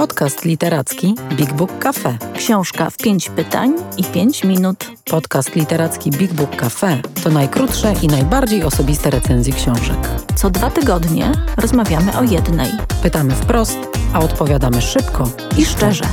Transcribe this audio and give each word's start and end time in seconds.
Podcast 0.00 0.44
literacki 0.44 1.14
Big 1.36 1.52
Book 1.52 1.78
Cafe. 1.78 2.18
Książka 2.36 2.90
w 2.90 2.96
pięć 2.96 3.30
pytań 3.30 3.74
i 3.96 4.04
pięć 4.04 4.44
minut. 4.44 4.90
Podcast 5.10 5.56
literacki 5.56 6.10
Big 6.10 6.32
Book 6.32 6.56
Cafe 6.56 7.02
to 7.24 7.30
najkrótsze 7.30 7.94
i 8.02 8.06
najbardziej 8.06 8.64
osobiste 8.64 9.10
recenzje 9.10 9.52
książek. 9.52 9.96
Co 10.36 10.50
dwa 10.50 10.70
tygodnie 10.70 11.32
rozmawiamy 11.56 12.18
o 12.18 12.22
jednej. 12.22 12.70
Pytamy 13.02 13.34
wprost, 13.34 13.78
a 14.12 14.20
odpowiadamy 14.20 14.82
szybko 14.82 15.30
I 15.58 15.64
szczerze. 15.64 16.04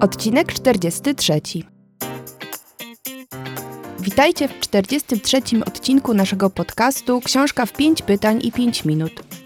Odcinek 0.00 0.52
43. 0.52 1.40
Witajcie 4.00 4.48
w 4.48 4.60
43 4.60 5.40
odcinku 5.66 6.14
naszego 6.14 6.50
podcastu 6.50 7.20
Książka 7.20 7.66
w 7.66 7.72
5 7.72 8.02
pytań 8.02 8.40
i 8.42 8.52
5 8.52 8.84
minut. 8.84 9.43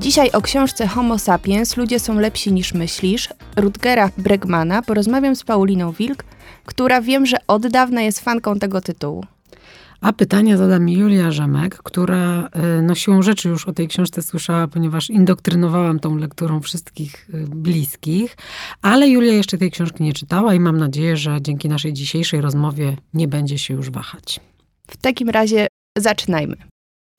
Dzisiaj 0.00 0.30
o 0.30 0.40
książce 0.40 0.86
Homo 0.86 1.18
sapiens 1.18 1.76
Ludzie 1.76 2.00
są 2.00 2.18
lepsi 2.18 2.52
niż 2.52 2.74
myślisz 2.74 3.28
Rutgera 3.56 4.10
Bregmana 4.18 4.82
porozmawiam 4.82 5.36
z 5.36 5.44
Pauliną 5.44 5.92
Wilk, 5.92 6.24
która 6.64 7.00
wiem, 7.00 7.26
że 7.26 7.36
od 7.46 7.66
dawna 7.66 8.02
jest 8.02 8.20
fanką 8.20 8.58
tego 8.58 8.80
tytułu. 8.80 9.24
A 10.00 10.12
pytania 10.12 10.56
zada 10.56 10.78
mi 10.78 10.92
Julia 10.92 11.30
Rzemek, 11.30 11.76
która 11.76 12.48
y, 12.78 12.82
no 12.82 12.94
siłą 12.94 13.22
rzeczy 13.22 13.48
już 13.48 13.68
o 13.68 13.72
tej 13.72 13.88
książce 13.88 14.22
słyszała, 14.22 14.68
ponieważ 14.68 15.10
indoktrynowałam 15.10 16.00
tą 16.00 16.16
lekturą 16.16 16.60
wszystkich 16.60 17.30
y, 17.34 17.46
bliskich, 17.48 18.36
ale 18.82 19.08
Julia 19.08 19.32
jeszcze 19.32 19.58
tej 19.58 19.70
książki 19.70 20.02
nie 20.02 20.12
czytała 20.12 20.54
i 20.54 20.60
mam 20.60 20.78
nadzieję, 20.78 21.16
że 21.16 21.38
dzięki 21.42 21.68
naszej 21.68 21.92
dzisiejszej 21.92 22.40
rozmowie 22.40 22.96
nie 23.14 23.28
będzie 23.28 23.58
się 23.58 23.74
już 23.74 23.90
wahać. 23.90 24.40
W 24.86 24.96
takim 24.96 25.28
razie 25.28 25.66
zaczynajmy. 25.98 26.56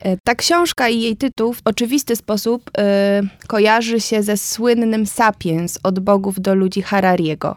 E, 0.03 0.17
ta 0.23 0.35
książka 0.35 0.89
i 0.89 1.01
jej 1.01 1.17
tytuł 1.17 1.53
w 1.53 1.61
oczywisty 1.65 2.15
sposób 2.15 2.69
y, 2.69 3.47
kojarzy 3.47 3.99
się 3.99 4.23
ze 4.23 4.37
słynnym 4.37 5.05
Sapiens 5.05 5.79
od 5.83 5.99
bogów 5.99 6.39
do 6.39 6.55
ludzi 6.55 6.81
Harariego. 6.81 7.55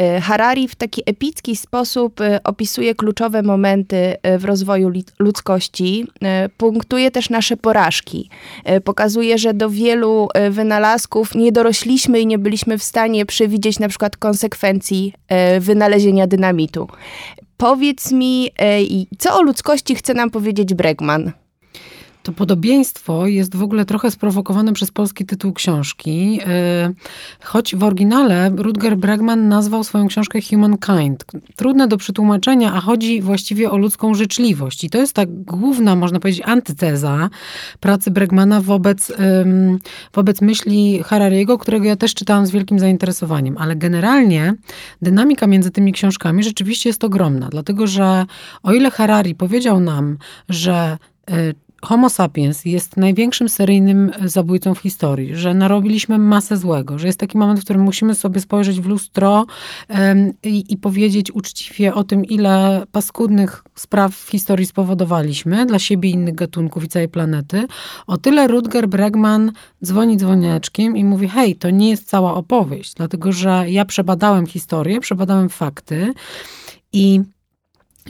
Y, 0.00 0.20
Harari 0.20 0.68
w 0.68 0.74
taki 0.74 1.02
epicki 1.06 1.56
sposób 1.56 2.20
opisuje 2.44 2.94
kluczowe 2.94 3.42
momenty 3.42 4.16
w 4.38 4.44
rozwoju 4.44 4.92
ludzkości, 5.18 6.06
punktuje 6.56 7.10
też 7.10 7.30
nasze 7.30 7.56
porażki. 7.56 8.30
Pokazuje, 8.84 9.38
że 9.38 9.54
do 9.54 9.70
wielu 9.70 10.28
wynalazków 10.50 11.34
nie 11.34 11.52
dorośliśmy 11.52 12.20
i 12.20 12.26
nie 12.26 12.38
byliśmy 12.38 12.78
w 12.78 12.82
stanie 12.82 13.26
przewidzieć 13.26 13.78
na 13.78 13.88
przykład 13.88 14.16
konsekwencji 14.16 15.12
wynalezienia 15.60 16.26
dynamitu. 16.26 16.88
Powiedz 17.56 18.12
mi, 18.12 18.50
co 19.18 19.38
o 19.38 19.42
ludzkości 19.42 19.94
chce 19.94 20.14
nam 20.14 20.30
powiedzieć 20.30 20.74
Bregman? 20.74 21.32
To 22.28 22.32
podobieństwo 22.32 23.26
jest 23.26 23.56
w 23.56 23.62
ogóle 23.62 23.84
trochę 23.84 24.10
sprowokowane 24.10 24.72
przez 24.72 24.90
polski 24.90 25.26
tytuł 25.26 25.52
książki, 25.52 26.40
e, 26.46 26.92
choć 27.42 27.76
w 27.76 27.84
oryginale 27.84 28.50
Rutger 28.56 28.96
Bregman 28.96 29.48
nazwał 29.48 29.84
swoją 29.84 30.08
książkę 30.08 30.38
Humankind. 30.50 31.24
Trudne 31.56 31.88
do 31.88 31.96
przetłumaczenia, 31.96 32.74
a 32.74 32.80
chodzi 32.80 33.22
właściwie 33.22 33.70
o 33.70 33.78
ludzką 33.78 34.14
życzliwość. 34.14 34.84
I 34.84 34.90
to 34.90 34.98
jest 34.98 35.12
ta 35.12 35.22
główna, 35.26 35.96
można 35.96 36.20
powiedzieć, 36.20 36.42
antyteza 36.46 37.30
pracy 37.80 38.10
Bregmana 38.10 38.60
wobec, 38.60 39.12
wobec 40.14 40.40
myśli 40.40 41.02
Harariego, 41.02 41.58
którego 41.58 41.84
ja 41.84 41.96
też 41.96 42.14
czytałam 42.14 42.46
z 42.46 42.50
wielkim 42.50 42.78
zainteresowaniem. 42.78 43.58
Ale 43.58 43.76
generalnie 43.76 44.54
dynamika 45.02 45.46
między 45.46 45.70
tymi 45.70 45.92
książkami 45.92 46.44
rzeczywiście 46.44 46.88
jest 46.88 47.04
ogromna, 47.04 47.48
dlatego 47.48 47.86
że 47.86 48.26
o 48.62 48.72
ile 48.72 48.90
Harari 48.90 49.34
powiedział 49.34 49.80
nam, 49.80 50.18
że 50.48 50.98
e, 51.30 51.67
Homo 51.82 52.10
sapiens 52.10 52.64
jest 52.64 52.96
największym 52.96 53.48
seryjnym 53.48 54.10
zabójcą 54.24 54.74
w 54.74 54.78
historii, 54.78 55.36
że 55.36 55.54
narobiliśmy 55.54 56.18
masę 56.18 56.56
złego, 56.56 56.98
że 56.98 57.06
jest 57.06 57.20
taki 57.20 57.38
moment, 57.38 57.60
w 57.60 57.64
którym 57.64 57.82
musimy 57.82 58.14
sobie 58.14 58.40
spojrzeć 58.40 58.80
w 58.80 58.86
lustro 58.86 59.46
um, 59.88 60.32
i, 60.42 60.64
i, 60.68 60.76
powiedzieć 60.76 61.30
uczciwie 61.30 61.94
o 61.94 62.04
tym, 62.04 62.24
ile 62.24 62.82
paskudnych 62.92 63.64
spraw 63.74 64.14
w 64.14 64.30
historii 64.30 64.66
spowodowaliśmy 64.66 65.66
dla 65.66 65.78
siebie, 65.78 66.10
innych 66.10 66.34
gatunków 66.34 66.84
i 66.84 66.88
całej 66.88 67.08
planety. 67.08 67.66
O 68.06 68.16
tyle 68.16 68.46
Rutger 68.46 68.88
Bregman 68.88 69.52
dzwoni 69.84 70.16
dzwonieczkiem 70.16 70.96
i 70.96 71.04
mówi: 71.04 71.28
Hej, 71.28 71.56
to 71.56 71.70
nie 71.70 71.90
jest 71.90 72.08
cała 72.08 72.34
opowieść, 72.34 72.94
dlatego 72.94 73.32
że 73.32 73.64
ja 73.68 73.84
przebadałem 73.84 74.46
historię, 74.46 75.00
przebadałem 75.00 75.48
fakty 75.48 76.12
i 76.92 77.20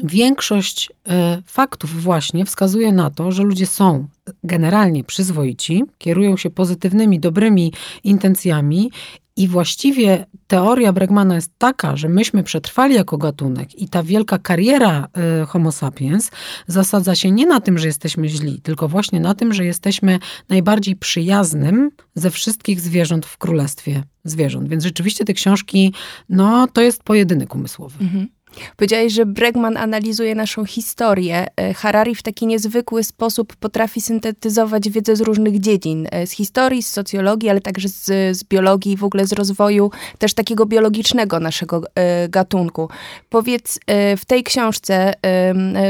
Większość 0.04 0.92
e, 1.08 1.42
faktów 1.46 2.02
właśnie 2.02 2.44
wskazuje 2.44 2.92
na 2.92 3.10
to, 3.10 3.32
że 3.32 3.42
ludzie 3.42 3.66
są 3.66 4.08
generalnie 4.44 5.04
przyzwoici, 5.04 5.84
kierują 5.98 6.36
się 6.36 6.50
pozytywnymi, 6.50 7.20
dobrymi 7.20 7.72
intencjami 8.04 8.90
i 9.38 9.48
właściwie 9.48 10.26
teoria 10.46 10.92
Bregmana 10.92 11.34
jest 11.34 11.52
taka, 11.58 11.96
że 11.96 12.08
myśmy 12.08 12.42
przetrwali 12.42 12.94
jako 12.94 13.18
gatunek 13.18 13.74
i 13.74 13.88
ta 13.88 14.02
wielka 14.02 14.38
kariera 14.38 15.08
y, 15.42 15.46
Homo 15.46 15.72
sapiens 15.72 16.30
zasadza 16.66 17.14
się 17.14 17.30
nie 17.30 17.46
na 17.46 17.60
tym, 17.60 17.78
że 17.78 17.86
jesteśmy 17.86 18.28
źli, 18.28 18.60
tylko 18.60 18.88
właśnie 18.88 19.20
na 19.20 19.34
tym, 19.34 19.52
że 19.52 19.64
jesteśmy 19.64 20.18
najbardziej 20.48 20.96
przyjaznym 20.96 21.90
ze 22.14 22.30
wszystkich 22.30 22.80
zwierząt 22.80 23.26
w 23.26 23.38
królestwie 23.38 24.02
zwierząt. 24.24 24.68
Więc 24.68 24.84
rzeczywiście 24.84 25.24
te 25.24 25.34
książki, 25.34 25.94
no 26.28 26.66
to 26.72 26.80
jest 26.80 27.02
pojedynek 27.02 27.54
umysłowy. 27.54 27.96
Mhm. 28.00 28.28
Powiedziałeś, 28.76 29.12
że 29.12 29.26
Bregman 29.26 29.76
analizuje 29.76 30.34
naszą 30.34 30.64
historię. 30.64 31.46
E, 31.56 31.74
Harari 31.74 32.14
w 32.14 32.22
taki 32.22 32.46
niezwykły 32.46 33.04
sposób 33.04 33.56
potrafi 33.56 34.00
syntetyzować 34.00 34.90
wiedzę 34.90 35.16
z 35.16 35.20
różnych 35.20 35.60
dziedzin. 35.60 36.08
E, 36.10 36.26
z 36.26 36.30
historii, 36.30 36.82
z 36.82 36.90
socjologii, 36.90 37.48
ale 37.48 37.60
także 37.60 37.88
z, 37.88 38.04
z 38.38 38.44
biologii, 38.44 38.96
w 38.96 39.04
ogóle 39.04 39.26
z 39.26 39.32
rozwoju 39.32 39.90
też 40.18 40.34
takiego 40.34 40.66
biologicznego 40.66 41.40
naszego 41.40 41.82
e, 41.94 42.28
gatunku. 42.28 42.88
Powiedz, 43.28 43.80
w 44.16 44.24
tej 44.24 44.44
książce 44.44 45.14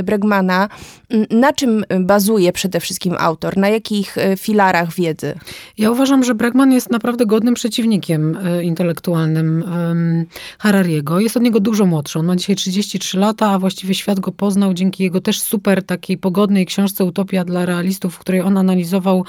Bregmana, 0.04 0.68
na 1.30 1.52
czym 1.52 1.84
bazuje 2.00 2.52
przede 2.52 2.80
wszystkim 2.80 3.14
autor? 3.18 3.56
Na 3.56 3.68
jakich 3.68 4.16
filarach 4.38 4.94
wiedzy? 4.94 5.34
Ja 5.78 5.90
uważam, 5.90 6.24
że 6.24 6.34
Bregman 6.34 6.72
jest 6.72 6.90
naprawdę 6.90 7.26
godnym 7.26 7.54
przeciwnikiem 7.54 8.38
intelektualnym 8.62 9.64
Harariego. 10.58 11.20
Jest 11.20 11.36
od 11.36 11.42
niego 11.42 11.60
dużo 11.60 11.86
młodszy. 11.86 12.18
On 12.18 12.26
ma 12.26 12.36
dzisiaj 12.36 12.56
33 12.58 13.18
lata, 13.18 13.50
a 13.50 13.58
właściwie 13.58 13.94
świat 13.94 14.20
go 14.20 14.32
poznał 14.32 14.74
dzięki 14.74 15.02
jego 15.02 15.20
też 15.20 15.40
super 15.40 15.82
takiej 15.82 16.18
pogodnej 16.18 16.66
książce 16.66 17.04
Utopia 17.04 17.44
dla 17.44 17.66
realistów, 17.66 18.14
w 18.14 18.18
której 18.18 18.40
on 18.40 18.58
analizował 18.58 19.24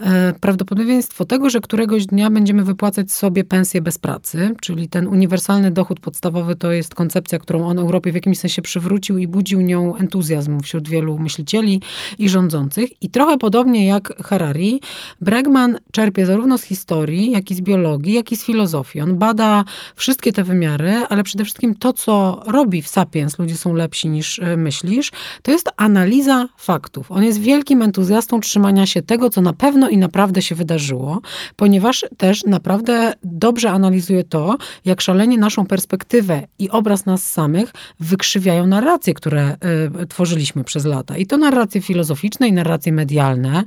e, 0.00 0.32
prawdopodobieństwo 0.40 1.24
tego, 1.24 1.50
że 1.50 1.60
któregoś 1.60 2.06
dnia 2.06 2.30
będziemy 2.30 2.64
wypłacać 2.64 3.12
sobie 3.12 3.44
pensję 3.44 3.82
bez 3.82 3.98
pracy, 3.98 4.54
czyli 4.60 4.88
ten 4.88 5.06
uniwersalny 5.06 5.70
dochód 5.70 6.00
podstawowy 6.00 6.56
to 6.56 6.72
jest 6.72 6.94
koncepcja, 6.94 7.38
którą 7.38 7.66
on 7.66 7.78
Europie 7.78 8.12
w 8.12 8.14
jakimś 8.14 8.38
sensie 8.38 8.62
przywrócił 8.62 9.18
i 9.18 9.28
budził 9.28 9.60
nią 9.60 9.96
entuzjazm 9.96 10.60
wśród 10.60 10.88
wielu 10.88 11.18
myślicieli 11.18 11.82
i 12.18 12.28
rządzących. 12.28 13.02
I 13.02 13.10
trochę 13.10 13.38
podobnie 13.38 13.86
jak 13.86 14.22
Harari, 14.22 14.80
Bregman 15.20 15.78
czerpie 15.92 16.26
zarówno 16.26 16.58
z 16.58 16.62
historii, 16.62 17.30
jak 17.30 17.50
i 17.50 17.54
z 17.54 17.60
biologii, 17.60 18.12
jak 18.12 18.32
i 18.32 18.36
z 18.36 18.44
filozofii. 18.44 19.00
On 19.00 19.18
bada 19.18 19.64
wszystkie 19.96 20.32
te 20.32 20.44
wymiary, 20.44 20.92
ale 21.08 21.22
przede 21.22 21.44
wszystkim 21.44 21.74
to, 21.74 21.92
co 21.92 22.42
robi 22.56 22.82
w 22.82 22.88
Sapiens, 22.88 23.38
ludzie 23.38 23.56
są 23.56 23.74
lepsi 23.74 24.08
niż 24.08 24.38
e, 24.38 24.56
myślisz, 24.56 25.12
to 25.42 25.50
jest 25.50 25.70
analiza 25.76 26.48
faktów. 26.58 27.12
On 27.12 27.24
jest 27.24 27.40
wielkim 27.40 27.82
entuzjastą 27.82 28.40
trzymania 28.40 28.86
się 28.86 29.02
tego, 29.02 29.30
co 29.30 29.40
na 29.40 29.52
pewno 29.52 29.88
i 29.88 29.98
naprawdę 29.98 30.42
się 30.42 30.54
wydarzyło, 30.54 31.20
ponieważ 31.56 32.06
też 32.16 32.44
naprawdę 32.44 33.12
dobrze 33.24 33.70
analizuje 33.70 34.24
to, 34.24 34.56
jak 34.84 35.00
szalenie 35.00 35.38
naszą 35.38 35.66
perspektywę 35.66 36.46
i 36.58 36.70
obraz 36.70 37.06
nas 37.06 37.32
samych 37.32 37.72
wykrzywiają 38.00 38.66
narracje, 38.66 39.14
które 39.14 39.56
y, 40.02 40.06
tworzyliśmy 40.06 40.64
przez 40.64 40.84
lata. 40.84 41.16
I 41.16 41.26
to 41.26 41.36
narracje 41.36 41.80
filozoficzne 41.80 42.48
i 42.48 42.52
narracje 42.52 42.92
medialne. 42.92 43.64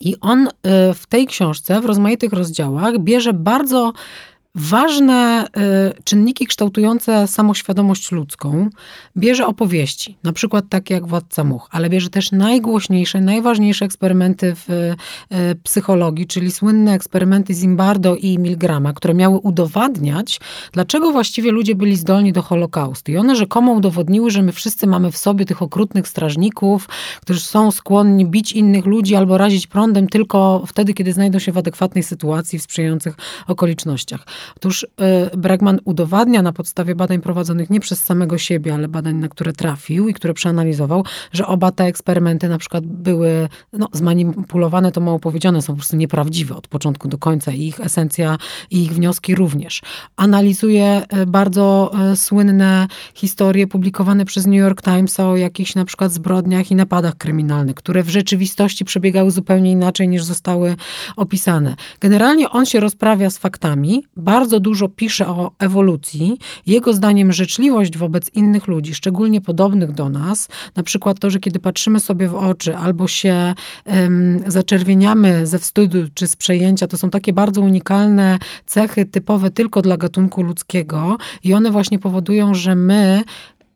I 0.00 0.16
on 0.20 0.46
y, 0.46 0.50
w 0.94 1.06
tej 1.08 1.26
książce, 1.26 1.80
w 1.80 1.84
rozmaitych 1.84 2.32
rozdziałach, 2.32 2.98
bierze 2.98 3.32
bardzo 3.32 3.92
Ważne 4.54 5.46
y, 5.46 6.02
czynniki 6.04 6.46
kształtujące 6.46 7.26
samoświadomość 7.26 8.12
ludzką 8.12 8.70
bierze 9.16 9.46
opowieści, 9.46 10.18
na 10.22 10.32
przykład 10.32 10.64
takie 10.68 10.94
jak 10.94 11.06
Władca 11.06 11.44
Much, 11.44 11.68
ale 11.70 11.90
bierze 11.90 12.10
też 12.10 12.32
najgłośniejsze, 12.32 13.20
najważniejsze 13.20 13.84
eksperymenty 13.84 14.54
w 14.54 14.70
y, 14.70 14.96
psychologii, 15.62 16.26
czyli 16.26 16.50
słynne 16.50 16.94
eksperymenty 16.94 17.54
Zimbardo 17.54 18.16
i 18.16 18.38
Milgrama, 18.38 18.92
które 18.92 19.14
miały 19.14 19.38
udowadniać, 19.38 20.40
dlaczego 20.72 21.12
właściwie 21.12 21.52
ludzie 21.52 21.74
byli 21.74 21.96
zdolni 21.96 22.32
do 22.32 22.42
Holokaustu. 22.42 23.12
I 23.12 23.16
one 23.16 23.36
rzekomo 23.36 23.72
udowodniły, 23.72 24.30
że 24.30 24.42
my 24.42 24.52
wszyscy 24.52 24.86
mamy 24.86 25.12
w 25.12 25.16
sobie 25.16 25.44
tych 25.44 25.62
okrutnych 25.62 26.08
strażników, 26.08 26.88
którzy 27.22 27.40
są 27.40 27.70
skłonni 27.70 28.26
bić 28.26 28.52
innych 28.52 28.86
ludzi 28.86 29.16
albo 29.16 29.38
razić 29.38 29.66
prądem 29.66 30.08
tylko 30.08 30.62
wtedy, 30.66 30.94
kiedy 30.94 31.12
znajdą 31.12 31.38
się 31.38 31.52
w 31.52 31.58
adekwatnej 31.58 32.04
sytuacji, 32.04 32.58
w 32.58 32.62
sprzyjających 32.62 33.16
okolicznościach. 33.46 34.26
Otóż 34.56 34.86
e, 35.00 35.36
Bregman 35.36 35.78
udowadnia 35.84 36.42
na 36.42 36.52
podstawie 36.52 36.94
badań 36.94 37.20
prowadzonych 37.20 37.70
nie 37.70 37.80
przez 37.80 38.04
samego 38.04 38.38
siebie, 38.38 38.74
ale 38.74 38.88
badań, 38.88 39.16
na 39.16 39.28
które 39.28 39.52
trafił 39.52 40.08
i 40.08 40.14
które 40.14 40.34
przeanalizował, 40.34 41.04
że 41.32 41.46
oba 41.46 41.72
te 41.72 41.84
eksperymenty 41.84 42.48
na 42.48 42.58
przykład 42.58 42.86
były 42.86 43.48
no, 43.72 43.88
zmanipulowane, 43.92 44.92
to 44.92 45.00
mało 45.00 45.18
powiedziane, 45.18 45.62
są 45.62 45.72
po 45.72 45.76
prostu 45.76 45.96
nieprawdziwe 45.96 46.56
od 46.56 46.68
początku 46.68 47.08
do 47.08 47.18
końca 47.18 47.52
i 47.52 47.62
ich 47.62 47.80
esencja 47.80 48.38
i 48.70 48.82
ich 48.82 48.92
wnioski 48.92 49.34
również. 49.34 49.82
Analizuje 50.16 51.02
e, 51.08 51.26
bardzo 51.26 51.92
e, 52.12 52.16
słynne 52.16 52.86
historie 53.14 53.66
publikowane 53.66 54.24
przez 54.24 54.46
New 54.46 54.56
York 54.56 54.82
Times 54.82 55.20
o 55.20 55.36
jakichś 55.36 55.74
na 55.74 55.84
przykład 55.84 56.12
zbrodniach 56.12 56.70
i 56.70 56.74
napadach 56.74 57.16
kryminalnych, 57.16 57.74
które 57.74 58.02
w 58.02 58.08
rzeczywistości 58.08 58.84
przebiegały 58.84 59.30
zupełnie 59.30 59.70
inaczej 59.70 60.08
niż 60.08 60.24
zostały 60.24 60.76
opisane. 61.16 61.76
Generalnie 62.00 62.50
on 62.50 62.66
się 62.66 62.80
rozprawia 62.80 63.30
z 63.30 63.38
faktami, 63.38 64.04
bardzo 64.30 64.60
dużo 64.60 64.88
pisze 64.88 65.28
o 65.28 65.50
ewolucji. 65.58 66.38
Jego 66.66 66.92
zdaniem 66.92 67.32
życzliwość 67.32 67.98
wobec 67.98 68.34
innych 68.34 68.66
ludzi, 68.66 68.94
szczególnie 68.94 69.40
podobnych 69.40 69.92
do 69.92 70.08
nas, 70.08 70.48
na 70.76 70.82
przykład 70.82 71.18
to, 71.18 71.30
że 71.30 71.38
kiedy 71.38 71.58
patrzymy 71.58 72.00
sobie 72.00 72.28
w 72.28 72.34
oczy 72.34 72.76
albo 72.76 73.08
się 73.08 73.54
um, 73.86 74.40
zaczerwieniamy 74.46 75.46
ze 75.46 75.58
wstydu 75.58 75.98
czy 76.14 76.26
z 76.26 76.36
przejęcia, 76.36 76.86
to 76.86 76.98
są 76.98 77.10
takie 77.10 77.32
bardzo 77.32 77.60
unikalne 77.60 78.38
cechy 78.66 79.04
typowe 79.04 79.50
tylko 79.50 79.82
dla 79.82 79.96
gatunku 79.96 80.42
ludzkiego 80.42 81.16
i 81.44 81.54
one 81.54 81.70
właśnie 81.70 81.98
powodują, 81.98 82.54
że 82.54 82.74
my 82.74 83.22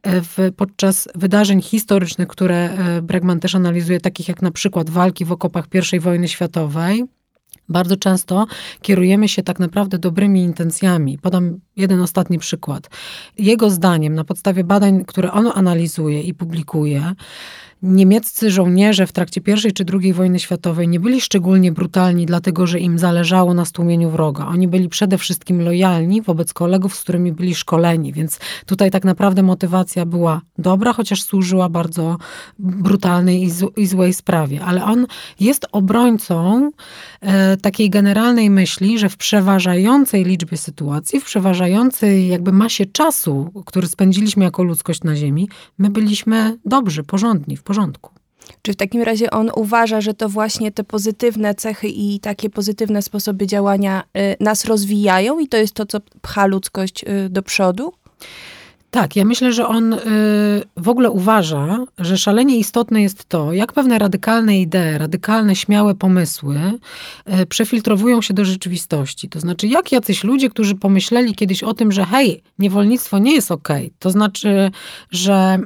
e, 0.03 0.21
w, 0.21 0.39
podczas 0.57 1.09
wydarzeń 1.15 1.63
historycznych, 1.63 2.29
które 2.29 2.57
e, 2.57 3.03
Bregman 3.03 3.41
też 3.41 3.55
analizuje, 3.55 4.01
takich 4.01 4.29
jak 4.29 4.43
na 4.43 4.51
przykład 4.51 4.91
walki 4.91 5.25
w 5.25 5.33
okopach 5.33 5.67
I 5.93 6.01
wojny 6.01 6.29
światowej, 6.29 7.05
bardzo 7.69 7.97
często 7.97 8.47
kierujemy 8.83 9.29
się 9.29 9.43
tak 9.43 9.59
naprawdę 9.59 9.99
dobrymi 9.99 10.43
intencjami. 10.43 11.19
Podam 11.19 11.61
jeden 11.77 12.01
ostatni 12.01 12.39
przykład. 12.39 12.91
Jego 13.39 13.71
zdaniem, 13.71 14.15
na 14.15 14.25
podstawie 14.25 14.65
badań, 14.65 15.05
które 15.05 15.33
on 15.33 15.51
analizuje 15.55 16.23
i 16.23 16.35
publikuje, 16.35 17.15
niemieccy 17.85 18.51
żołnierze 18.51 19.07
w 19.07 19.13
trakcie 19.13 19.41
I 19.69 19.73
czy 19.73 19.85
II 20.03 20.13
wojny 20.13 20.39
światowej 20.39 20.89
nie 20.89 21.01
byli 21.01 21.21
szczególnie 21.21 21.73
brutalni, 21.73 22.27
dlatego 22.27 22.67
że 22.67 22.81
im 22.81 22.99
zależało 22.99 23.55
na 23.55 23.65
stłumieniu 23.65 24.11
wroga. 24.11 24.47
Oni 24.47 24.69
byli 24.69 24.89
przede 24.89 25.19
wszystkim 25.19 25.63
lojalni 25.63 26.23
wobec 26.23 26.53
kolegów, 26.53 26.97
z 26.97 27.01
którymi 27.01 27.33
byli 27.33 27.55
szkoleni, 27.55 28.13
więc 28.13 28.39
tutaj 28.67 28.91
tak 28.91 29.05
naprawdę 29.05 29.43
motywacja 29.43 30.07
była 30.07 30.41
dobra, 30.59 30.93
chociaż 30.93 31.23
służyła 31.23 31.69
bardzo 31.69 32.17
brutalnej 32.59 33.43
i, 33.43 33.51
z, 33.51 33.65
i 33.77 33.87
złej 33.87 34.15
sprawie. 34.15 34.65
Ale 34.65 34.85
on 34.85 35.07
jest 35.41 35.67
obrońcą 35.73 36.71
e, 37.21 37.57
takiej 37.57 37.91
generalnej 37.91 38.51
myśli, 38.51 38.99
że 38.99 39.09
w 39.09 39.17
przeważającej 39.17 40.25
liczbie 40.25 40.57
sytuacji, 40.57 41.21
w 41.21 41.25
przeważającej 41.25 42.29
jakby 42.29 42.53
masie 42.53 42.87
czasu, 42.87 43.63
który 43.67 43.87
spędziliśmy 43.87 44.45
jako 44.45 44.63
ludzkość 44.63 45.03
na 45.03 45.17
Ziemi, 45.17 45.49
my 45.79 45.91
byliśmy 45.91 46.59
dobrzy, 46.65 47.03
porządni, 47.03 47.57
w 47.57 47.63
porządku 47.63 47.74
porządku. 47.75 48.11
Czy 48.63 48.73
w 48.73 48.77
takim 48.77 49.03
razie 49.03 49.31
on 49.31 49.51
uważa, 49.57 50.01
że 50.01 50.15
to 50.15 50.29
właśnie 50.29 50.73
te 50.73 50.85
pozytywne 50.85 51.55
cechy 51.55 51.89
i 51.89 52.21
takie 52.21 52.51
pozytywne 52.51 53.03
sposoby 53.03 53.47
działania 53.47 54.03
y, 54.17 54.37
nas 54.41 54.65
rozwijają 54.65 55.39
i 55.39 55.49
to 55.49 55.57
jest 55.57 55.75
to, 55.75 55.87
co 55.87 56.01
pcha 56.23 56.47
ludzkość 56.47 57.05
y, 57.05 57.29
do 57.29 57.43
przodu? 57.43 57.93
Tak, 58.95 59.17
ja 59.17 59.25
myślę, 59.25 59.53
że 59.53 59.69
on 59.69 59.93
y, 59.93 59.99
w 60.77 60.89
ogóle 60.89 61.11
uważa, 61.11 61.85
że 61.99 62.19
szalenie 62.19 62.57
istotne 62.57 63.03
jest 63.03 63.25
to, 63.25 63.53
jak 63.53 63.73
pewne 63.73 63.99
radykalne 63.99 64.61
idee, 64.61 64.99
radykalne, 64.99 65.57
śmiałe 65.57 65.95
pomysły 65.95 66.57
y, 67.43 67.47
przefiltrowują 67.47 68.23
się 68.23 68.35
do 68.35 68.45
rzeczywistości. 68.45 69.29
To 69.29 69.41
znaczy, 69.41 69.67
jak 69.67 69.93
jacyś 69.93 70.25
ludzie, 70.25 70.51
którzy 70.51 70.75
pomyśleli 70.75 71.35
kiedyś 71.35 71.63
o 71.63 71.75
tym, 71.75 71.93
że 71.93 72.05
hej, 72.05 72.43
niewolnictwo 72.59 73.19
nie 73.19 73.35
jest 73.35 73.51
okej, 73.51 73.87
okay. 73.87 73.97
to 73.99 74.11
znaczy, 74.11 74.71
że 75.11 75.59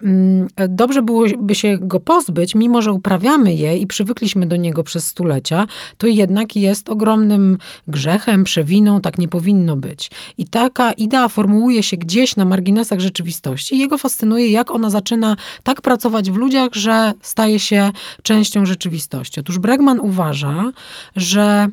y, 0.60 0.68
dobrze 0.68 1.02
byłoby 1.02 1.54
się 1.54 1.78
go 1.80 2.00
pozbyć, 2.00 2.54
mimo 2.54 2.82
że 2.82 2.92
uprawiamy 2.92 3.54
je 3.54 3.78
i 3.78 3.86
przywykliśmy 3.86 4.46
do 4.46 4.56
niego 4.56 4.84
przez 4.84 5.06
stulecia, 5.06 5.66
to 5.98 6.06
jednak 6.06 6.56
jest 6.56 6.88
ogromnym 6.88 7.58
grzechem, 7.88 8.44
przewiną, 8.44 9.00
tak 9.00 9.18
nie 9.18 9.28
powinno 9.28 9.76
być. 9.76 10.10
I 10.38 10.46
taka 10.46 10.92
idea 10.92 11.28
formułuje 11.28 11.82
się 11.82 11.96
gdzieś 11.96 12.36
na 12.36 12.44
marginesach 12.44 13.00
rzeczywistości, 13.00 13.17
rzeczywistości. 13.18 13.78
Jego 13.78 13.98
fascynuje, 13.98 14.50
jak 14.50 14.70
ona 14.70 14.90
zaczyna 14.90 15.36
tak 15.62 15.80
pracować 15.82 16.30
w 16.30 16.36
ludziach, 16.36 16.70
że 16.72 17.12
staje 17.22 17.58
się 17.58 17.90
częścią 18.22 18.66
rzeczywistości. 18.66 19.40
Otóż 19.40 19.58
Bregman 19.58 20.00
uważa, 20.00 20.72
że 21.16 21.68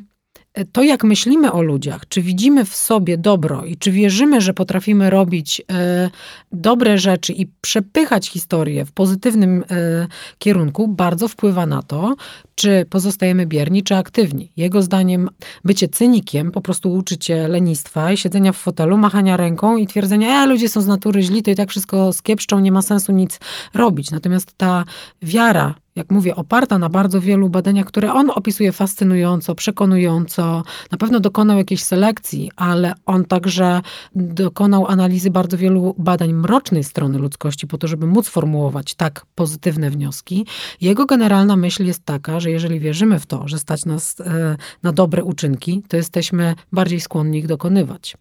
to, 0.64 0.82
jak 0.82 1.04
myślimy 1.04 1.52
o 1.52 1.62
ludziach, 1.62 2.08
czy 2.08 2.22
widzimy 2.22 2.64
w 2.64 2.76
sobie 2.76 3.18
dobro 3.18 3.64
i 3.64 3.76
czy 3.76 3.92
wierzymy, 3.92 4.40
że 4.40 4.54
potrafimy 4.54 5.10
robić 5.10 5.62
e, 5.72 6.10
dobre 6.52 6.98
rzeczy 6.98 7.32
i 7.32 7.46
przepychać 7.60 8.28
historię 8.28 8.84
w 8.84 8.92
pozytywnym 8.92 9.64
e, 9.70 10.06
kierunku, 10.38 10.88
bardzo 10.88 11.28
wpływa 11.28 11.66
na 11.66 11.82
to, 11.82 12.16
czy 12.54 12.86
pozostajemy 12.90 13.46
bierni, 13.46 13.82
czy 13.82 13.96
aktywni. 13.96 14.52
Jego 14.56 14.82
zdaniem 14.82 15.28
bycie 15.64 15.88
cynikiem 15.88 16.50
po 16.50 16.60
prostu 16.60 16.92
uczy 16.92 17.18
cię 17.18 17.48
lenistwa 17.48 18.12
i 18.12 18.16
siedzenia 18.16 18.52
w 18.52 18.56
fotelu, 18.56 18.96
machania 18.98 19.36
ręką 19.36 19.76
i 19.76 19.86
twierdzenia, 19.86 20.44
e, 20.44 20.46
ludzie 20.46 20.68
są 20.68 20.80
z 20.80 20.86
natury 20.86 21.22
źli, 21.22 21.42
to 21.42 21.50
i 21.50 21.54
tak 21.54 21.70
wszystko 21.70 22.12
skiepszczą, 22.12 22.60
nie 22.60 22.72
ma 22.72 22.82
sensu 22.82 23.12
nic 23.12 23.40
robić. 23.74 24.10
Natomiast 24.10 24.52
ta 24.56 24.84
wiara 25.22 25.74
jak 25.96 26.10
mówię, 26.10 26.36
oparta 26.36 26.78
na 26.78 26.88
bardzo 26.88 27.20
wielu 27.20 27.48
badaniach, 27.48 27.86
które 27.86 28.12
on 28.12 28.30
opisuje 28.34 28.72
fascynująco, 28.72 29.54
przekonująco. 29.54 30.62
Na 30.90 30.98
pewno 30.98 31.20
dokonał 31.20 31.58
jakiejś 31.58 31.82
selekcji, 31.82 32.50
ale 32.56 32.94
on 33.06 33.24
także 33.24 33.80
dokonał 34.14 34.86
analizy 34.86 35.30
bardzo 35.30 35.58
wielu 35.58 35.94
badań 35.98 36.32
mrocznej 36.32 36.84
strony 36.84 37.18
ludzkości, 37.18 37.66
po 37.66 37.78
to, 37.78 37.88
żeby 37.88 38.06
móc 38.06 38.28
formułować 38.28 38.94
tak 38.94 39.26
pozytywne 39.34 39.90
wnioski. 39.90 40.46
Jego 40.80 41.06
generalna 41.06 41.56
myśl 41.56 41.84
jest 41.84 42.04
taka, 42.04 42.40
że 42.40 42.50
jeżeli 42.50 42.80
wierzymy 42.80 43.20
w 43.20 43.26
to, 43.26 43.48
że 43.48 43.58
stać 43.58 43.84
nas 43.84 44.20
e, 44.20 44.56
na 44.82 44.92
dobre 44.92 45.24
uczynki, 45.24 45.82
to 45.88 45.96
jesteśmy 45.96 46.54
bardziej 46.72 47.00
skłonni 47.00 47.38
ich 47.38 47.46
dokonywać. 47.46 48.16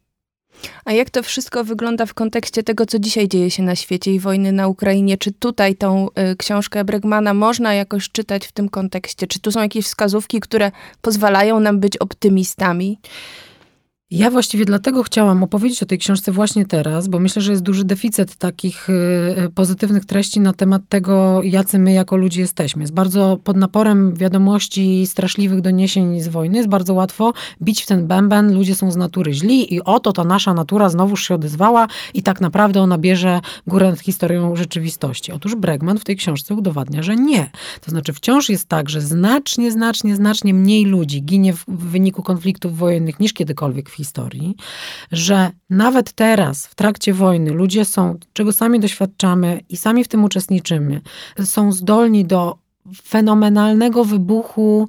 A 0.86 0.92
jak 0.92 1.10
to 1.10 1.24
wszystko 1.24 1.64
wygląda 1.64 2.06
w 2.06 2.14
kontekście 2.14 2.64
tego, 2.64 2.86
co 2.86 3.00
dzisiaj 3.00 3.28
dzieje 3.28 3.52
się 3.52 3.64
na 3.64 3.76
świecie 3.76 4.14
i 4.14 4.20
wojny 4.20 4.52
na 4.52 4.68
Ukrainie? 4.68 5.18
Czy 5.18 5.32
tutaj 5.32 5.76
tą 5.76 6.08
y, 6.08 6.36
książkę 6.36 6.84
Bregmana 6.84 7.34
można 7.34 7.74
jakoś 7.74 8.10
czytać 8.10 8.48
w 8.48 8.52
tym 8.52 8.70
kontekście? 8.70 9.28
Czy 9.28 9.40
tu 9.40 9.52
są 9.52 9.62
jakieś 9.62 9.86
wskazówki, 9.86 10.40
które 10.40 10.72
pozwalają 11.02 11.60
nam 11.60 11.80
być 11.80 11.98
optymistami? 11.98 13.00
Ja 14.12 14.32
właściwie 14.32 14.66
dlatego 14.66 15.04
chciałam 15.04 15.44
opowiedzieć 15.44 15.84
o 15.84 15.86
tej 15.86 15.98
książce 15.98 16.32
właśnie 16.32 16.66
teraz, 16.66 17.08
bo 17.08 17.20
myślę, 17.20 17.42
że 17.42 17.52
jest 17.52 17.64
duży 17.64 17.84
deficyt 17.84 18.36
takich 18.36 18.90
y, 18.90 18.94
y, 19.46 19.50
pozytywnych 19.50 20.06
treści 20.06 20.40
na 20.40 20.54
temat 20.54 20.82
tego, 20.90 21.42
jacy 21.44 21.80
my 21.80 21.94
jako 21.94 22.18
ludzie 22.18 22.42
jesteśmy. 22.42 22.84
Jest 22.84 22.94
bardzo 22.94 23.40
pod 23.44 23.58
naporem 23.58 24.16
wiadomości 24.16 25.08
straszliwych 25.08 25.62
doniesień 25.62 26.22
z 26.22 26.28
wojny, 26.28 26.58
jest 26.58 26.70
bardzo 26.70 26.94
łatwo 26.94 27.34
bić 27.62 27.84
w 27.84 27.86
ten 27.86 28.08
bęben, 28.08 28.54
ludzie 28.54 28.76
są 28.76 28.92
z 28.92 28.96
natury 28.96 29.34
źli 29.34 29.74
i 29.74 29.84
oto 29.84 30.12
ta 30.14 30.24
nasza 30.24 30.54
natura 30.54 30.90
znowuż 30.90 31.28
się 31.28 31.36
odezwała 31.36 31.88
i 32.14 32.24
tak 32.24 32.42
naprawdę 32.42 32.82
ona 32.82 32.98
bierze 32.98 33.40
górę 33.68 33.90
nad 33.90 34.00
historią 34.00 34.56
rzeczywistości. 34.56 35.32
Otóż 35.32 35.56
Bregman 35.56 36.00
w 36.00 36.04
tej 36.04 36.16
książce 36.16 36.56
udowadnia, 36.56 37.04
że 37.04 37.16
nie. 37.16 37.50
To 37.82 37.92
znaczy 37.92 38.14
wciąż 38.14 38.50
jest 38.50 38.68
tak, 38.68 38.90
że 38.90 39.02
znacznie, 39.02 39.72
znacznie, 39.72 40.16
znacznie 40.16 40.54
mniej 40.54 40.86
ludzi 40.86 41.24
ginie 41.24 41.54
w 41.54 41.66
wyniku 41.68 42.24
konfliktów 42.24 42.78
wojennych 42.78 43.20
niż 43.20 43.34
kiedykolwiek 43.34 43.95
historii, 43.96 44.56
że 45.12 45.52
nawet 45.70 46.14
teraz, 46.14 46.68
w 46.68 46.76
trakcie 46.76 47.14
wojny, 47.14 47.52
ludzie 47.52 47.86
są, 47.86 48.16
czego 48.34 48.54
sami 48.54 48.80
doświadczamy 48.80 49.60
i 49.70 49.78
sami 49.78 50.04
w 50.04 50.08
tym 50.08 50.24
uczestniczymy, 50.24 51.02
są 51.44 51.72
zdolni 51.72 52.26
do 52.26 52.58
fenomenalnego 53.04 54.06
wybuchu 54.06 54.88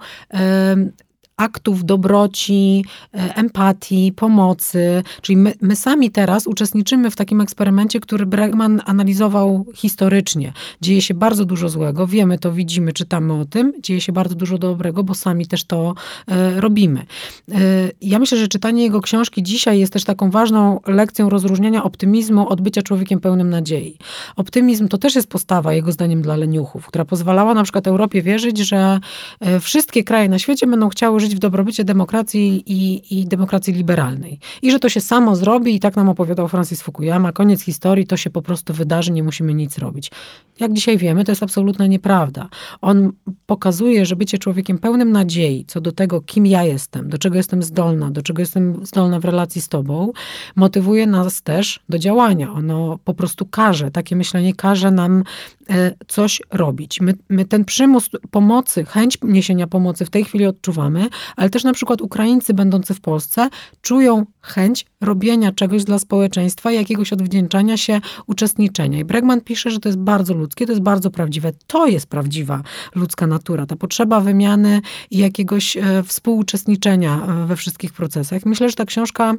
aktów 1.37 1.85
dobroci, 1.85 2.85
e, 3.15 3.37
empatii, 3.37 4.13
pomocy. 4.17 5.03
Czyli 5.23 5.37
my, 5.37 5.55
my, 5.61 5.77
sami 5.77 6.11
teraz 6.11 6.47
uczestniczymy 6.47 7.11
w 7.11 7.17
takim 7.17 7.41
eksperymencie, 7.41 8.01
który 8.01 8.27
Bregman 8.27 8.83
analizował 8.85 9.67
historycznie. 9.75 10.53
Dzieje 10.81 11.03
się 11.03 11.15
bardzo 11.15 11.45
dużo 11.45 11.69
złego, 11.69 12.07
wiemy 12.07 12.39
to, 12.39 12.53
widzimy, 12.53 12.93
czytamy 12.93 13.33
o 13.33 13.45
tym. 13.45 13.73
Dzieje 13.83 14.01
się 14.01 14.13
bardzo 14.13 14.35
dużo 14.35 14.59
dobrego, 14.59 15.05
bo 15.05 15.15
sami 15.15 15.47
też 15.47 15.65
to 15.65 15.95
e, 16.29 16.61
robimy. 16.61 17.01
E, 17.01 17.55
ja 18.01 18.19
myślę, 18.19 18.39
że 18.39 18.49
czytanie 18.49 18.83
jego 18.83 19.01
książki 19.01 19.43
dzisiaj 19.43 19.81
jest 19.81 19.93
też 19.93 20.05
taką 20.05 20.31
ważną 20.31 20.81
lekcją 20.87 21.29
rozróżniania 21.29 21.85
optymizmu 21.85 22.49
od 22.49 22.61
bycia 22.61 22.83
człowiekiem 22.83 23.21
pełnym 23.21 23.51
nadziei. 23.51 23.99
Optymizm 24.37 24.89
to 24.89 24.99
też 24.99 25.15
jest 25.15 25.29
postawa, 25.29 25.73
jego 25.73 25.93
zdaniem, 25.93 26.23
dla 26.23 26.37
leniuchów, 26.37 26.87
która 26.87 27.05
pozwalała 27.05 27.55
na 27.55 27.63
przykład 27.63 27.87
Europie 27.87 28.23
wierzyć, 28.23 28.59
że 28.59 29.01
e, 29.41 29.61
wszystkie 29.61 30.05
kraje 30.05 30.29
na 30.29 30.39
świecie 30.39 30.67
będą 30.67 30.89
chciały 30.89 31.21
żyć 31.21 31.26
żyć 31.27 31.37
w 31.37 31.39
dobrobycie 31.39 31.85
demokracji 31.85 32.63
i, 32.67 33.03
i 33.21 33.27
demokracji 33.27 33.75
liberalnej. 33.75 34.39
I 34.63 34.71
że 34.71 34.79
to 34.79 34.89
się 34.89 35.01
samo 35.01 35.37
zrobi 35.37 35.75
i 35.75 35.81
tak 35.81 35.97
nam 35.97 36.09
opowiadał 36.09 36.49
Francis 36.49 36.83
Fukuyama, 36.83 37.33
koniec 37.33 37.63
historii, 37.63 38.07
to 38.07 38.17
się 38.17 38.31
po 38.31 38.43
prostu 38.43 38.75
wydarzy, 38.75 39.13
nie 39.13 39.23
musimy 39.23 39.55
nic 39.55 39.79
robić. 39.79 40.11
Jak 40.61 40.73
dzisiaj 40.73 40.99
wiemy, 40.99 41.25
to 41.25 41.33
jest 41.33 41.43
absolutna 41.43 41.87
nieprawda. 41.87 42.49
On 42.81 43.13
pokazuje, 43.47 44.07
że 44.07 44.17
bycie 44.17 44.39
człowiekiem 44.39 44.79
pełnym 44.79 45.13
nadziei 45.13 45.65
co 45.65 45.81
do 45.81 45.93
tego, 45.93 46.21
kim 46.21 46.47
ja 46.47 46.65
jestem, 46.65 47.09
do 47.09 47.19
czego 47.19 47.37
jestem 47.37 47.63
zdolna, 47.63 48.11
do 48.11 48.23
czego 48.23 48.43
jestem 48.43 48.87
zdolna 48.87 49.21
w 49.21 49.25
relacji 49.25 49.63
z 49.63 49.69
tobą, 49.69 50.13
motywuje 50.57 51.07
nas 51.07 51.43
też 51.43 51.81
do 51.89 51.99
działania. 51.99 52.53
Ono 52.53 52.99
po 53.05 53.15
prostu 53.15 53.47
każe, 53.47 53.91
takie 53.91 54.17
myślenie 54.17 54.55
każe 54.55 54.91
nam 54.91 55.25
e, 55.71 55.93
coś 56.09 56.43
robić. 56.51 57.01
My, 57.01 57.15
my 57.29 57.45
ten 57.45 57.65
przymus 57.65 58.11
pomocy, 58.31 58.85
chęć 58.85 59.19
niesienia 59.23 59.67
pomocy 59.67 60.05
w 60.05 60.11
tej 60.11 60.25
chwili 60.25 60.47
odczuwamy, 60.47 61.09
ale 61.37 61.51
też 61.51 61.65
na 61.65 61.73
przykład 61.73 62.01
Ukraińcy 62.01 62.55
będący 62.55 62.95
w 62.95 63.01
Polsce 63.01 63.49
czują 63.83 64.27
chęć 64.47 64.87
robienia 65.01 65.53
czegoś 65.53 65.85
dla 65.85 65.99
społeczeństwa, 65.99 66.73
jakiegoś 66.73 67.13
odwdzięczania 67.13 67.77
się, 67.77 68.01
uczestniczenia. 68.27 68.99
I 68.99 69.05
Bregman 69.05 69.41
pisze, 69.41 69.71
że 69.71 69.81
to 69.81 69.89
jest 69.89 69.99
bardzo 69.99 70.35
ludzkie, 70.35 70.67
to 70.67 70.73
jest 70.73 70.83
bardzo 70.83 71.11
prawdziwe. 71.11 71.53
To 71.67 71.87
jest 71.87 72.07
prawdziwa 72.07 72.63
ludzka 72.95 73.27
natura, 73.27 73.67
ta 73.67 73.77
potrzeba 73.77 74.21
wymiany 74.21 74.81
i 75.11 75.19
jakiegoś 75.19 75.77
e, 75.77 76.03
współuczestniczenia 76.03 77.27
e, 77.27 77.47
we 77.47 77.57
wszystkich 77.57 77.93
procesach. 77.93 78.47
Myślę, 78.47 78.69
że 78.69 78.75
ta 78.75 78.85
książka 78.85 79.35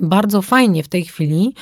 bardzo 0.00 0.42
fajnie 0.42 0.82
w 0.82 0.88
tej 0.88 1.04
chwili 1.04 1.54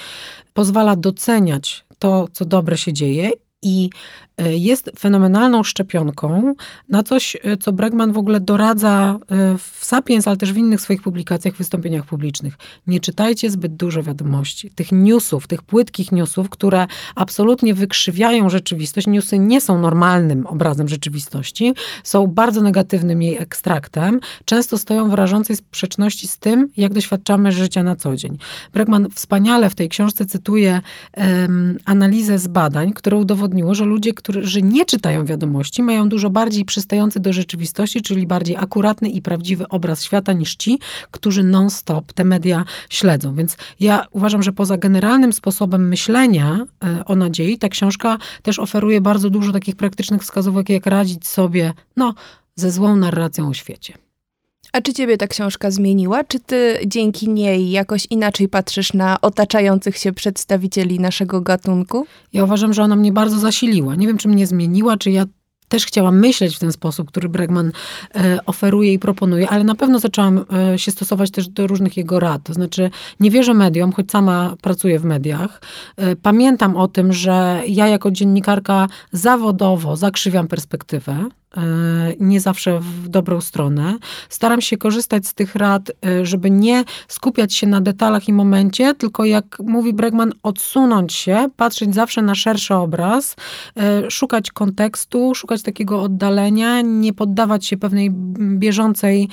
pozwala 0.53 0.97
doceniać 0.97 1.85
to, 1.99 2.29
co 2.33 2.45
dobre 2.45 2.77
się 2.77 2.93
dzieje 2.93 3.31
i 3.63 3.91
jest 4.39 4.91
fenomenalną 4.99 5.63
szczepionką 5.63 6.55
na 6.89 7.03
coś, 7.03 7.37
e, 7.43 7.57
co 7.57 7.73
Bregman 7.73 8.13
w 8.13 8.19
ogóle 8.19 8.41
doradza 8.41 9.19
e, 9.29 9.59
w 9.59 9.85
Sapiens, 9.85 10.29
ale 10.29 10.37
też 10.37 10.53
w 10.53 10.57
innych 10.57 10.81
swoich 10.81 11.03
publikacjach, 11.03 11.55
wystąpieniach 11.55 12.05
publicznych. 12.05 12.55
Nie 12.87 13.01
czytajcie 13.01 13.51
zbyt 13.51 13.77
dużo 13.77 14.03
wiadomości. 14.03 14.71
Tych 14.71 14.93
newsów, 14.93 15.47
tych 15.47 15.63
płytkich 15.63 16.13
newsów, 16.13 16.51
które 16.51 16.87
absolutnie 17.15 17.75
wykrzywiają 17.75 18.51
rzeczywistość. 18.51 19.07
Newsy 19.07 19.39
nie 19.39 19.61
są 19.61 19.81
normalnym 19.81 20.47
obrazem 20.47 20.89
rzeczywistości, 20.89 21.75
są 22.05 22.27
bardzo 22.27 22.63
negatywnym 22.63 23.23
jej 23.23 23.39
ekstraktem. 23.39 24.21
Często 24.45 24.79
stoją 24.79 25.11
w 25.11 25.15
rażącej 25.15 25.57
sprzeczności 25.57 26.29
z 26.29 26.39
tym, 26.39 26.69
jak 26.77 26.93
doświadczamy 26.93 27.53
życia 27.53 27.83
na 27.83 27.97
co 27.97 28.17
dzień. 28.17 28.39
Bregman 28.73 29.11
wspaniale 29.11 29.71
w 29.71 29.75
tej 29.75 29.89
książce 29.89 30.27
cytuje 30.27 30.81
um, 31.17 31.79
analizę 31.85 32.39
z 32.39 32.49
badań, 32.49 32.93
które 32.93 33.17
udowodniło, 33.17 33.75
że 33.75 33.85
ludzie, 33.85 34.13
którzy 34.25 34.63
nie 34.63 34.85
czytają 34.85 35.25
wiadomości, 35.25 35.83
mają 35.83 36.09
dużo 36.09 36.31
bardziej 36.31 36.65
przystający 36.65 37.21
do 37.21 37.33
rzeczywistości, 37.33 38.03
czyli 38.03 38.27
bardziej 38.27 38.57
akuratny 38.57 39.09
i 39.09 39.23
prawdziwy 39.23 39.69
obraz 39.69 40.05
świata 40.05 40.33
niż 40.33 40.57
ci, 40.57 40.79
którzy 41.11 41.43
non-stop 41.43 42.13
te 42.13 42.25
media 42.25 42.65
śledzą. 42.91 43.35
Więc 43.35 43.57
ja 43.81 44.07
uważam, 44.11 44.43
że 44.43 44.53
poza 44.53 44.77
generalnym 44.77 45.33
sposobem 45.33 45.89
myślenia 45.89 46.67
e, 46.85 47.05
o 47.05 47.17
nadziei, 47.17 47.59
ta 47.59 47.69
książka 47.69 48.19
też 48.43 48.59
oferuje 48.59 49.01
bardzo 49.01 49.31
dużo 49.31 49.53
takich 49.53 49.77
praktycznych 49.77 50.23
wskazówek, 50.23 50.69
jak 50.69 50.87
radzić 50.87 51.27
sobie 51.27 51.73
no, 51.97 52.15
ze 52.55 52.71
złą 52.71 52.97
narracją 52.97 53.49
o 53.49 53.55
świecie. 53.55 54.04
A 54.75 54.81
czy 54.81 54.93
ciebie 54.93 55.17
ta 55.17 55.27
książka 55.27 55.71
zmieniła? 55.71 56.25
Czy 56.25 56.41
ty 56.41 56.79
dzięki 56.87 57.29
niej 57.29 57.71
jakoś 57.71 58.07
inaczej 58.11 58.49
patrzysz 58.49 58.93
na 58.93 59.21
otaczających 59.21 59.97
się 59.97 60.13
przedstawicieli 60.13 61.01
naszego 61.01 61.41
gatunku? 61.41 62.07
Ja 62.33 62.45
uważam, 62.45 62.73
że 62.73 62.83
ona 62.83 62.97
mnie 62.97 63.13
bardzo 63.13 63.39
zasiliła. 63.39 63.95
Nie 63.95 64.07
wiem, 64.07 64.19
czy 64.19 64.29
mnie 64.29 64.47
zmieniła, 64.47 64.97
czy 64.97 65.11
ja 65.11 65.25
też 65.69 65.87
chciałam 65.87 66.19
myśleć 66.19 66.57
w 66.57 66.59
ten 66.59 66.73
sposób, 66.73 67.09
który 67.09 67.29
Bregman 67.29 67.73
e, 68.15 68.39
oferuje 68.47 68.93
i 68.93 68.99
proponuje, 68.99 69.49
ale 69.49 69.65
na 69.65 69.75
pewno 69.75 69.99
zaczęłam 69.99 70.45
e, 70.73 70.79
się 70.79 70.91
stosować 70.91 71.31
też 71.31 71.49
do 71.49 71.67
różnych 71.67 71.97
jego 71.97 72.21
rad. 72.21 72.43
To 72.43 72.55
znaczy, 72.55 72.91
nie 73.21 73.31
wierzę 73.31 73.55
mediom, 73.55 73.93
choć 73.93 74.11
sama 74.11 74.57
pracuję 74.63 74.99
w 74.99 75.05
mediach. 75.05 75.61
E, 75.97 76.17
pamiętam 76.17 76.77
o 76.77 76.89
tym, 76.89 77.13
że 77.13 77.63
ja 77.69 77.89
jako 77.89 78.11
dziennikarka 78.11 78.89
zawodowo 79.13 79.97
zakrzywiam 79.97 80.49
perspektywę 80.49 81.29
nie 82.21 82.41
zawsze 82.41 82.81
w 82.81 83.09
dobrą 83.09 83.41
stronę. 83.41 83.99
Staram 84.29 84.61
się 84.61 84.77
korzystać 84.77 85.27
z 85.27 85.35
tych 85.35 85.55
rad, 85.55 85.91
e, 86.07 86.27
żeby 86.27 86.51
nie 86.51 86.85
skupiać 87.09 87.55
się 87.55 87.67
na 87.67 87.81
detalach 87.81 88.29
i 88.29 88.33
momencie, 88.33 88.95
tylko 88.95 89.25
jak 89.25 89.59
mówi 89.59 89.93
Bregman, 89.93 90.33
odsunąć 90.43 91.13
się, 91.13 91.49
patrzeć 91.57 91.95
zawsze 91.95 92.23
na 92.23 92.35
szerszy 92.35 92.75
obraz, 92.75 93.37
e, 93.77 94.11
szukać 94.11 94.51
kontekstu, 94.51 95.35
szukać 95.35 95.63
takiego 95.63 96.03
oddalenia, 96.03 96.81
nie 96.81 97.13
poddawać 97.13 97.67
się 97.67 97.77
pewnej 97.77 98.11
bieżącej 98.39 99.29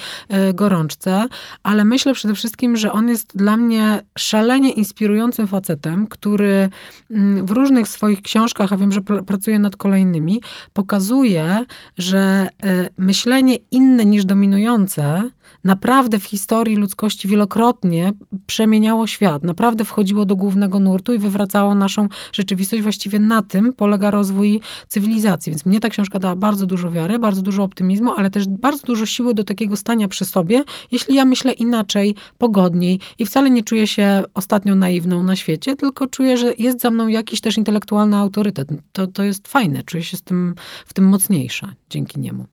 gorączce, 0.53 1.25
ale 1.63 1.85
myślę 1.85 2.13
przede 2.13 2.35
wszystkim, 2.35 2.77
że 2.77 2.91
on 2.91 3.09
jest 3.09 3.37
dla 3.37 3.57
mnie 3.57 4.01
szalenie 4.17 4.71
inspirującym 4.71 5.47
facetem, 5.47 6.07
który 6.07 6.69
mm, 7.11 7.45
w 7.45 7.51
różnych 7.51 7.87
swoich 7.87 8.21
książkach, 8.21 8.73
a 8.73 8.77
wiem, 8.77 8.91
że 8.91 9.01
pracuje 9.01 9.59
nad 9.59 9.75
kolejnymi, 9.75 10.41
pokazuje, 10.73 11.65
że 11.97 12.10
że 12.11 12.47
e, 12.63 12.89
myślenie 12.97 13.55
inne 13.71 14.05
niż 14.05 14.25
dominujące 14.25 15.29
naprawdę 15.63 16.19
w 16.19 16.23
historii 16.23 16.75
ludzkości 16.75 17.27
wielokrotnie 17.27 18.13
przemieniało 18.45 19.07
świat. 19.07 19.43
Naprawdę 19.43 19.85
wchodziło 19.85 20.25
do 20.25 20.35
głównego 20.35 20.79
nurtu 20.79 21.13
i 21.13 21.17
wywracało 21.17 21.75
naszą 21.75 22.07
rzeczywistość. 22.33 22.83
Właściwie 22.83 23.19
na 23.19 23.41
tym 23.41 23.73
polega 23.73 24.11
rozwój 24.11 24.61
cywilizacji. 24.87 25.51
Więc 25.51 25.65
mnie 25.65 25.79
ta 25.79 25.89
książka 25.89 26.19
dała 26.19 26.35
bardzo 26.35 26.65
dużo 26.65 26.91
wiary, 26.91 27.19
bardzo 27.19 27.41
dużo 27.41 27.63
optymizmu, 27.63 28.11
ale 28.17 28.29
też 28.29 28.47
bardzo 28.47 28.87
dużo 28.87 29.05
siły 29.05 29.33
do 29.33 29.43
takiego 29.43 29.77
stania 29.77 30.07
przy 30.07 30.25
sobie, 30.25 30.63
jeśli 30.91 31.15
ja 31.15 31.25
myślę 31.25 31.51
inaczej, 31.51 32.15
pogodniej 32.37 32.99
i 33.19 33.25
wcale 33.25 33.49
nie 33.49 33.63
czuję 33.63 33.87
się 33.87 34.23
ostatnio 34.33 34.75
naiwną 34.75 35.23
na 35.23 35.35
świecie, 35.35 35.75
tylko 35.75 36.07
czuję, 36.07 36.37
że 36.37 36.53
jest 36.57 36.81
za 36.81 36.91
mną 36.91 37.07
jakiś 37.07 37.41
też 37.41 37.57
intelektualny 37.57 38.17
autorytet. 38.17 38.69
To, 38.91 39.07
to 39.07 39.23
jest 39.23 39.47
fajne, 39.47 39.83
czuję 39.83 40.03
się 40.03 40.17
z 40.17 40.21
tym, 40.21 40.55
w 40.85 40.93
tym 40.93 41.05
mocniejsza 41.05 41.73
dzięki 41.89 42.19
niemu. 42.19 42.45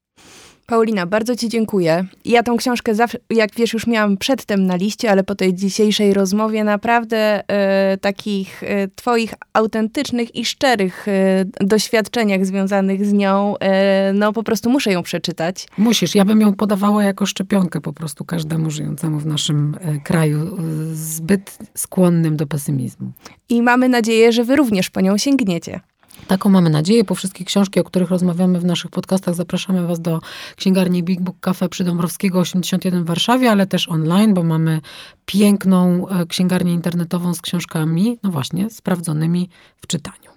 Paulina, 0.71 1.07
bardzo 1.07 1.37
Ci 1.37 1.49
dziękuję. 1.49 2.05
Ja 2.25 2.43
tą 2.43 2.57
książkę, 2.57 2.95
zawsze, 2.95 3.19
jak 3.31 3.55
wiesz, 3.55 3.73
już 3.73 3.87
miałam 3.87 4.17
przedtem 4.17 4.67
na 4.67 4.77
liście, 4.77 5.11
ale 5.11 5.25
po 5.25 5.35
tej 5.35 5.55
dzisiejszej 5.55 6.15
rozmowie 6.15 6.65
naprawdę 6.65 7.49
e, 7.49 7.97
takich 7.97 8.63
e, 8.63 8.89
Twoich 8.89 9.35
autentycznych 9.53 10.37
i 10.37 10.45
szczerych 10.45 11.09
e, 11.09 11.45
doświadczeniach 11.61 12.47
związanych 12.47 13.07
z 13.07 13.13
nią, 13.13 13.59
e, 13.59 14.13
no 14.13 14.33
po 14.33 14.43
prostu 14.43 14.71
muszę 14.71 14.93
ją 14.93 15.03
przeczytać. 15.03 15.67
Musisz. 15.79 16.15
Ja 16.15 16.25
bym 16.25 16.41
ją 16.41 16.55
podawała 16.55 17.05
jako 17.05 17.27
szczepionkę 17.27 17.81
po 17.81 17.93
prostu 17.93 18.25
każdemu 18.25 18.71
żyjącemu 18.71 19.19
w 19.19 19.27
naszym 19.27 19.77
kraju 20.05 20.57
zbyt 20.93 21.59
skłonnym 21.75 22.37
do 22.37 22.47
pesymizmu. 22.47 23.13
I 23.49 23.63
mamy 23.63 23.89
nadzieję, 23.89 24.33
że 24.33 24.45
Wy 24.45 24.57
również 24.57 24.91
po 24.91 25.01
nią 25.01 25.19
sięgniecie. 25.19 25.81
Taką 26.29 26.51
mamy 26.51 26.71
nadzieję. 26.71 27.05
Po 27.05 27.15
wszystkie 27.15 27.45
książki, 27.45 27.81
o 27.81 27.85
których 27.85 28.11
rozmawiamy 28.11 28.61
w 28.61 28.65
naszych 28.65 28.91
podcastach, 28.91 29.35
zapraszamy 29.35 29.87
Was 29.87 30.01
do 30.01 30.21
księgarni 30.57 31.03
Big 31.03 31.21
Book 31.21 31.37
Cafe 31.41 31.69
przy 31.69 31.85
Dąbrowskiego 31.85 32.41
81 32.41 33.05
w 33.05 33.07
Warszawie, 33.07 33.51
ale 33.51 33.67
też 33.67 33.89
online, 33.89 34.35
bo 34.35 34.43
mamy 34.43 34.81
piękną 35.27 36.09
e, 36.09 36.27
księgarnię 36.27 36.73
internetową 36.73 37.35
z 37.35 37.41
książkami, 37.41 38.19
no 38.23 38.31
właśnie, 38.31 38.71
sprawdzonymi 38.71 39.49
w 39.81 39.87
czytaniu. 39.87 40.31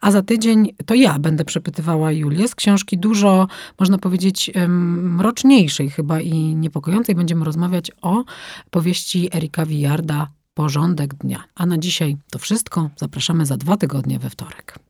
A 0.00 0.10
za 0.10 0.22
tydzień 0.22 0.74
to 0.86 0.94
ja 0.94 1.18
będę 1.18 1.44
przepytywała 1.44 2.12
Julię 2.12 2.48
z 2.48 2.54
książki 2.54 2.98
dużo, 2.98 3.48
można 3.78 3.98
powiedzieć, 3.98 4.50
mroczniejszej 4.68 5.90
chyba 5.90 6.20
i 6.20 6.34
niepokojącej. 6.34 7.14
Będziemy 7.14 7.44
rozmawiać 7.44 7.90
o 8.02 8.24
powieści 8.70 9.28
Erika 9.34 9.66
Wijarda 9.66 10.26
Porządek 10.54 11.14
dnia. 11.14 11.44
A 11.54 11.66
na 11.66 11.78
dzisiaj 11.78 12.16
to 12.30 12.38
wszystko. 12.38 12.90
Zapraszamy 12.96 13.46
za 13.46 13.56
dwa 13.56 13.76
tygodnie 13.76 14.18
we 14.18 14.30
wtorek. 14.30 14.89